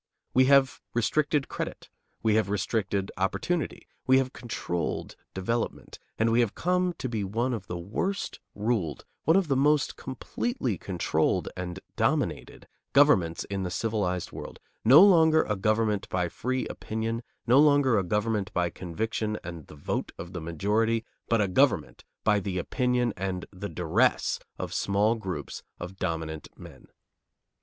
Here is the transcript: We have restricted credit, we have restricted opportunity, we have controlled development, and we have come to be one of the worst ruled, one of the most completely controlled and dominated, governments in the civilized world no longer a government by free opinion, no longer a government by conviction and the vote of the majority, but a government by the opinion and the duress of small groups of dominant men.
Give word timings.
We 0.33 0.45
have 0.45 0.81
restricted 0.95 1.47
credit, 1.47 1.91
we 2.23 2.33
have 2.33 2.49
restricted 2.49 3.11
opportunity, 3.17 3.87
we 4.07 4.17
have 4.17 4.33
controlled 4.33 5.15
development, 5.35 5.99
and 6.17 6.31
we 6.31 6.39
have 6.39 6.55
come 6.55 6.93
to 6.97 7.07
be 7.07 7.23
one 7.23 7.53
of 7.53 7.67
the 7.67 7.77
worst 7.77 8.39
ruled, 8.55 9.05
one 9.25 9.37
of 9.37 9.47
the 9.47 9.55
most 9.55 9.97
completely 9.97 10.75
controlled 10.79 11.49
and 11.55 11.79
dominated, 11.97 12.67
governments 12.93 13.43
in 13.43 13.61
the 13.61 13.69
civilized 13.69 14.31
world 14.31 14.59
no 14.83 15.03
longer 15.05 15.43
a 15.43 15.55
government 15.55 16.09
by 16.09 16.29
free 16.29 16.65
opinion, 16.67 17.21
no 17.45 17.59
longer 17.59 17.95
a 17.99 18.03
government 18.03 18.51
by 18.53 18.71
conviction 18.71 19.37
and 19.43 19.67
the 19.67 19.75
vote 19.75 20.13
of 20.17 20.33
the 20.33 20.41
majority, 20.41 21.05
but 21.29 21.41
a 21.41 21.47
government 21.47 22.03
by 22.23 22.39
the 22.39 22.57
opinion 22.57 23.13
and 23.15 23.45
the 23.51 23.69
duress 23.69 24.39
of 24.57 24.73
small 24.73 25.13
groups 25.13 25.61
of 25.79 25.97
dominant 25.99 26.47
men. 26.57 26.87